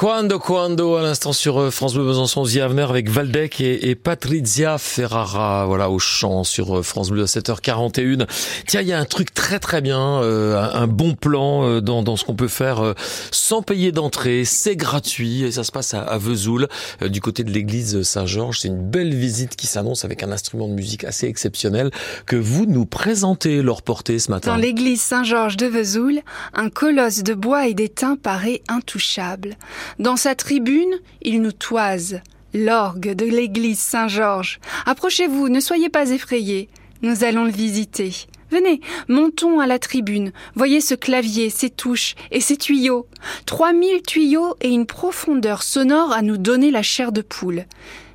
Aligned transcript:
Quando 0.00 0.38
Quando 0.38 0.96
à 0.96 1.02
l'instant 1.02 1.34
sur 1.34 1.60
euh, 1.60 1.70
France 1.70 1.92
Bleu 1.92 2.06
Besançon 2.06 2.44
Avenir 2.62 2.88
avec 2.88 3.10
Valdec 3.10 3.60
et, 3.60 3.90
et, 3.90 3.94
Patrizia 3.94 4.78
Ferrara 4.78 5.66
voilà 5.66 5.90
au 5.90 5.98
chant 5.98 6.42
sur 6.42 6.78
euh, 6.78 6.82
France 6.82 7.10
Bleu 7.10 7.24
à 7.24 7.26
7h41. 7.26 8.26
Tiens, 8.66 8.80
il 8.80 8.88
y 8.88 8.94
a 8.94 8.98
un 8.98 9.04
truc 9.04 9.34
très 9.34 9.58
très 9.58 9.82
bien, 9.82 10.22
euh, 10.22 10.56
un 10.72 10.86
bon 10.86 11.12
plan 11.14 11.82
dans, 11.82 12.16
ce 12.16 12.24
qu'on 12.24 12.34
peut 12.34 12.48
faire 12.48 12.94
sans 13.30 13.60
payer 13.60 13.92
d'entrée, 13.92 14.46
c'est 14.46 14.74
gratuit 14.74 15.42
et 15.42 15.52
ça 15.52 15.64
se 15.64 15.70
passe 15.70 15.92
à 15.92 16.16
Vesoul 16.16 16.68
du 17.02 17.20
côté 17.20 17.44
de 17.44 17.50
l'église 17.50 18.00
Saint-Georges. 18.00 18.60
C'est 18.60 18.68
une 18.68 18.90
belle 18.90 19.14
visite 19.14 19.54
qui 19.54 19.66
s'annonce 19.66 20.06
avec 20.06 20.22
un 20.22 20.32
instrument 20.32 20.66
de 20.66 20.72
musique 20.72 21.04
assez 21.04 21.26
exceptionnel 21.26 21.90
que 22.24 22.36
vous 22.36 22.64
nous 22.64 22.86
présentez 22.86 23.60
leur 23.60 23.82
portée 23.82 24.18
ce 24.18 24.30
matin. 24.30 24.52
Dans 24.52 24.56
l'église 24.56 25.02
Saint-Georges 25.02 25.58
de 25.58 25.66
Vesoul, 25.66 26.20
un 26.54 26.70
colosse 26.70 27.22
de 27.22 27.34
bois 27.34 27.68
et 27.68 27.74
d'étain 27.74 28.16
paraît 28.16 28.62
intouchable. 28.68 29.58
Dans 29.98 30.16
sa 30.16 30.34
tribune, 30.34 31.00
il 31.22 31.42
nous 31.42 31.52
toise. 31.52 32.20
L'orgue 32.52 33.14
de 33.14 33.26
l'église 33.26 33.78
Saint-Georges. 33.78 34.58
Approchez-vous, 34.86 35.48
ne 35.48 35.60
soyez 35.60 35.88
pas 35.88 36.10
effrayés. 36.10 36.68
Nous 37.02 37.24
allons 37.24 37.44
le 37.44 37.50
visiter. 37.50 38.12
Venez, 38.50 38.80
montons 39.08 39.60
à 39.60 39.66
la 39.66 39.78
tribune. 39.78 40.32
Voyez 40.56 40.80
ce 40.80 40.94
clavier, 40.94 41.50
ces 41.50 41.70
touches 41.70 42.16
et 42.32 42.40
ces 42.40 42.56
tuyaux. 42.56 43.06
3000 43.46 44.02
tuyaux 44.02 44.56
et 44.60 44.70
une 44.70 44.86
profondeur 44.86 45.62
sonore 45.62 46.12
à 46.12 46.22
nous 46.22 46.36
donner 46.36 46.72
la 46.72 46.82
chair 46.82 47.12
de 47.12 47.22
poule. 47.22 47.66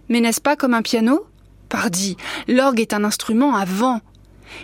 Mais 0.10 0.20
n'est-ce 0.20 0.42
pas 0.42 0.58
comme 0.58 0.74
un 0.74 0.82
piano? 0.82 1.26
Pardi, 1.70 2.18
l'orgue 2.48 2.82
est 2.82 2.94
un 2.94 3.05
instrument 3.05 3.55
à 3.55 3.64
vent. 3.66 4.02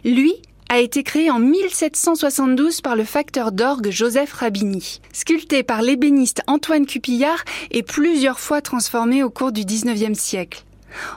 Lui 0.04 0.36
a 0.72 0.80
été 0.80 1.04
créé 1.04 1.30
en 1.30 1.38
1772 1.38 2.80
par 2.80 2.96
le 2.96 3.04
facteur 3.04 3.52
d'orgue 3.52 3.90
Joseph 3.90 4.32
Rabini, 4.32 5.02
sculpté 5.12 5.64
par 5.64 5.82
l'ébéniste 5.82 6.42
Antoine 6.48 6.86
Cupillard 6.86 7.44
et 7.72 7.84
plusieurs 7.84 8.40
fois 8.40 8.62
transformé 8.62 9.22
au 9.22 9.30
cours 9.30 9.52
du 9.52 9.64
19e 9.64 10.14
siècle. 10.14 10.64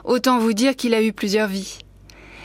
Autant 0.03 0.39
vous 0.39 0.51
dire 0.51 0.75
qu'il 0.75 0.93
a 0.93 1.01
eu 1.01 1.13
plusieurs 1.13 1.47
vies. 1.47 1.84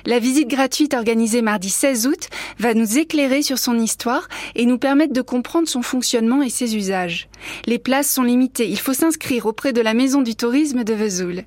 La 0.06 0.18
visite 0.18 0.48
gratuite 0.48 0.94
organisée 0.94 1.42
mardi 1.42 1.68
16 1.68 2.06
août 2.06 2.28
va 2.58 2.74
nous 2.74 2.98
éclairer 2.98 3.42
sur 3.42 3.58
son 3.58 3.78
histoire 3.78 4.28
et 4.54 4.66
nous 4.66 4.78
permettre 4.78 5.12
de 5.12 5.20
comprendre 5.20 5.68
son 5.68 5.82
fonctionnement 5.82 6.42
et 6.42 6.50
ses 6.50 6.76
usages. 6.76 7.28
Les 7.66 7.78
places 7.78 8.10
sont 8.10 8.22
limitées, 8.22 8.68
il 8.68 8.78
faut 8.78 8.94
s'inscrire 8.94 9.46
auprès 9.46 9.72
de 9.72 9.80
la 9.80 9.94
Maison 9.94 10.22
du 10.22 10.36
Tourisme 10.36 10.84
de 10.84 10.94
Vesoul. 10.94 11.44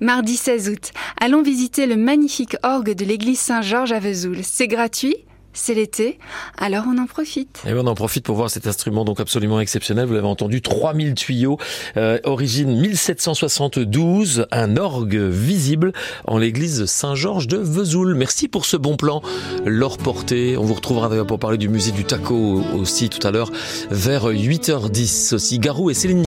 Mardi 0.00 0.36
16 0.36 0.68
août, 0.70 0.90
allons 1.20 1.42
visiter 1.42 1.86
le 1.86 1.96
magnifique 1.96 2.56
orgue 2.62 2.94
de 2.94 3.04
l'église 3.04 3.40
Saint-Georges 3.40 3.92
à 3.92 3.98
Vesoul. 3.98 4.38
C'est 4.42 4.68
gratuit? 4.68 5.16
C'est 5.56 5.74
l'été, 5.74 6.18
alors 6.58 6.84
on 6.86 6.98
en 6.98 7.06
profite. 7.06 7.62
Et 7.66 7.72
on 7.72 7.86
en 7.86 7.94
profite 7.94 8.24
pour 8.24 8.36
voir 8.36 8.50
cet 8.50 8.66
instrument 8.66 9.04
donc 9.04 9.20
absolument 9.20 9.58
exceptionnel. 9.58 10.06
Vous 10.06 10.14
l'avez 10.14 10.26
entendu, 10.26 10.62
3000 10.62 11.14
tuyaux, 11.14 11.58
euh, 11.96 12.18
origine 12.24 12.78
1772, 12.78 14.46
un 14.52 14.76
orgue 14.76 15.16
visible 15.16 15.92
en 16.26 16.38
l'église 16.38 16.84
Saint-Georges 16.84 17.48
de 17.48 17.56
Vesoul. 17.56 18.14
Merci 18.14 18.48
pour 18.48 18.66
ce 18.66 18.76
bon 18.76 18.96
plan, 18.96 19.22
Laure 19.64 19.98
Porté. 19.98 20.56
On 20.56 20.64
vous 20.64 20.74
retrouvera 20.74 21.08
d'ailleurs 21.08 21.26
pour 21.26 21.38
parler 21.38 21.58
du 21.58 21.68
musée 21.68 21.92
du 21.92 22.04
taco 22.04 22.62
aussi 22.74 23.08
tout 23.08 23.26
à 23.26 23.30
l'heure 23.30 23.50
vers 23.90 24.26
8h10 24.26 25.34
aussi. 25.34 25.58
Garou 25.58 25.90
et 25.90 25.94
Céline 25.94 26.22